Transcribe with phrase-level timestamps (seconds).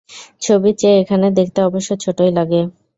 [0.41, 2.61] ছবির চেয়ে এখানে দেখতে অবশ্য ছোটই লাগে।